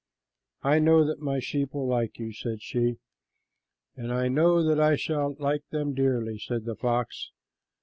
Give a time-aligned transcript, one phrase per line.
[0.63, 2.97] "I know that my sheep will like you," said she.
[3.95, 7.29] "And I know that I shall like them dearly," said the fox.